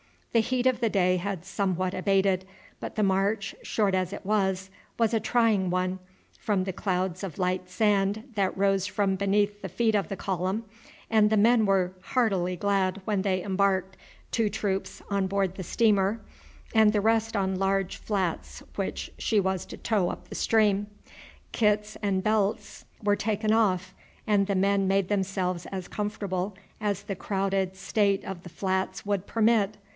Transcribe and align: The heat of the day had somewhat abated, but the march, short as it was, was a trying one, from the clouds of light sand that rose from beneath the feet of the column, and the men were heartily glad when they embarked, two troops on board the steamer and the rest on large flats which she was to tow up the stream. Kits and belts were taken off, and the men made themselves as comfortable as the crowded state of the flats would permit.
The 0.33 0.39
heat 0.39 0.65
of 0.65 0.79
the 0.79 0.89
day 0.89 1.17
had 1.17 1.45
somewhat 1.45 1.93
abated, 1.93 2.45
but 2.79 2.95
the 2.95 3.03
march, 3.03 3.53
short 3.63 3.93
as 3.93 4.13
it 4.13 4.25
was, 4.25 4.71
was 4.97 5.13
a 5.13 5.19
trying 5.19 5.69
one, 5.69 5.99
from 6.39 6.63
the 6.63 6.73
clouds 6.73 7.21
of 7.21 7.37
light 7.37 7.69
sand 7.69 8.31
that 8.35 8.57
rose 8.57 8.87
from 8.87 9.15
beneath 9.15 9.61
the 9.61 9.69
feet 9.69 9.93
of 9.93 10.07
the 10.07 10.15
column, 10.15 10.63
and 11.09 11.29
the 11.29 11.37
men 11.37 11.65
were 11.67 11.93
heartily 12.01 12.55
glad 12.55 13.01
when 13.03 13.21
they 13.23 13.43
embarked, 13.43 13.97
two 14.31 14.49
troops 14.49 15.03
on 15.09 15.27
board 15.27 15.53
the 15.55 15.63
steamer 15.63 16.21
and 16.73 16.93
the 16.93 17.01
rest 17.01 17.35
on 17.35 17.59
large 17.59 17.97
flats 17.97 18.63
which 18.77 19.11
she 19.19 19.39
was 19.39 19.65
to 19.67 19.77
tow 19.77 20.09
up 20.09 20.29
the 20.29 20.35
stream. 20.35 20.87
Kits 21.51 21.97
and 22.01 22.23
belts 22.23 22.85
were 23.03 23.17
taken 23.17 23.51
off, 23.51 23.93
and 24.25 24.47
the 24.47 24.55
men 24.55 24.87
made 24.87 25.09
themselves 25.09 25.67
as 25.71 25.89
comfortable 25.89 26.55
as 26.79 27.03
the 27.03 27.15
crowded 27.17 27.75
state 27.75 28.23
of 28.23 28.43
the 28.43 28.49
flats 28.49 29.05
would 29.05 29.27
permit. 29.27 29.75